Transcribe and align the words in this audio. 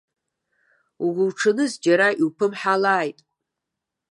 Угәуҽаныз, 1.05 1.71
џьара 1.83 2.07
иуԥымҳалааит. 2.21 3.19